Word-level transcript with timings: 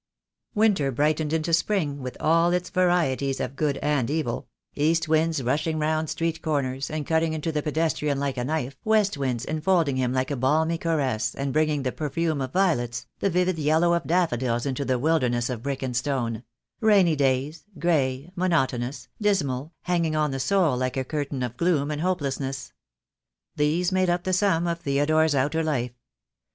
Winter 0.55 0.91
brightened 0.91 1.31
into 1.31 1.53
spring, 1.53 2.01
with 2.01 2.17
all 2.19 2.53
its 2.53 2.71
varieties 2.71 3.39
of 3.39 3.55
good 3.55 3.77
and 3.83 4.09
evil; 4.09 4.47
east 4.73 5.07
winds 5.07 5.43
rushing 5.43 5.77
round 5.77 6.09
street 6.09 6.41
corners, 6.41 6.89
and 6.89 7.05
cutting 7.05 7.33
into 7.33 7.51
the 7.51 7.61
pedestrian 7.61 8.19
like 8.19 8.35
a 8.35 8.43
knife; 8.43 8.75
west 8.83 9.15
winds 9.15 9.45
enfolding 9.45 9.97
him 9.97 10.11
like 10.11 10.31
a 10.31 10.35
balmy 10.35 10.75
caress, 10.79 11.35
and 11.35 11.53
bringing 11.53 11.83
the 11.83 11.91
per 11.91 12.09
fume 12.09 12.41
of 12.41 12.51
violets, 12.51 13.05
the 13.19 13.29
vivid 13.29 13.59
yellow 13.59 13.93
of 13.93 14.03
daffodils 14.05 14.65
into 14.65 14.83
the 14.83 14.97
wilderness 14.97 15.51
of 15.51 15.61
brick 15.61 15.83
and 15.83 15.95
stone; 15.95 16.41
rainy 16.79 17.15
days, 17.15 17.65
grey, 17.77 18.31
mono 18.35 18.57
42 18.57 18.57
THE 18.57 18.57
DAY 18.57 18.57
WILL 18.57 18.61
COME. 18.61 18.67
tonous, 18.93 19.07
dismal, 19.21 19.73
hanging 19.83 20.15
on 20.15 20.31
the 20.31 20.39
soul 20.39 20.77
like 20.77 20.97
a 20.97 21.03
curtain 21.03 21.43
of 21.43 21.57
gloom 21.57 21.91
and 21.91 22.01
hopelessness. 22.01 22.73
These 23.55 23.91
made 23.91 24.09
up 24.09 24.23
the 24.23 24.33
sum 24.33 24.65
of 24.65 24.79
Theodore's 24.79 25.35
outer 25.35 25.61
life. 25.63 25.91